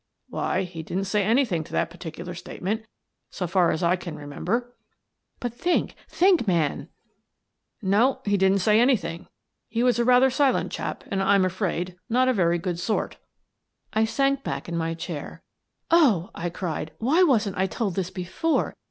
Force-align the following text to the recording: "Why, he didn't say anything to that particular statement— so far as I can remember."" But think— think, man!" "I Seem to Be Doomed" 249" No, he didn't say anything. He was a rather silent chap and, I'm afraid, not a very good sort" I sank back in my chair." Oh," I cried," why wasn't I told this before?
"Why, 0.29 0.63
he 0.63 0.81
didn't 0.81 1.03
say 1.05 1.23
anything 1.23 1.63
to 1.63 1.71
that 1.73 1.91
particular 1.91 2.33
statement— 2.33 2.87
so 3.29 3.45
far 3.45 3.69
as 3.69 3.83
I 3.83 3.95
can 3.95 4.15
remember."" 4.15 4.75
But 5.39 5.53
think— 5.53 5.93
think, 6.09 6.47
man!" 6.47 6.71
"I 6.73 6.73
Seem 6.73 6.81
to 6.81 6.87
Be 6.87 7.83
Doomed" 7.83 7.91
249" 7.91 7.91
No, 7.91 8.31
he 8.31 8.37
didn't 8.37 8.61
say 8.63 8.79
anything. 8.81 9.27
He 9.69 9.83
was 9.83 9.99
a 9.99 10.03
rather 10.03 10.31
silent 10.31 10.71
chap 10.71 11.03
and, 11.11 11.21
I'm 11.21 11.45
afraid, 11.45 11.97
not 12.09 12.27
a 12.27 12.33
very 12.33 12.57
good 12.57 12.79
sort" 12.79 13.17
I 13.93 14.05
sank 14.05 14.43
back 14.43 14.67
in 14.67 14.75
my 14.75 14.95
chair." 14.95 15.43
Oh," 15.91 16.31
I 16.33 16.49
cried," 16.49 16.93
why 16.97 17.21
wasn't 17.21 17.57
I 17.59 17.67
told 17.67 17.93
this 17.93 18.09
before? 18.09 18.75